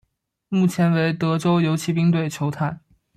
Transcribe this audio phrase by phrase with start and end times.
[0.49, 2.81] 目前为德州游骑兵队球探。